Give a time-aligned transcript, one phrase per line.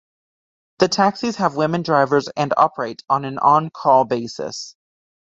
[0.79, 4.75] The taxis have women drivers, and operate on an on-call basis.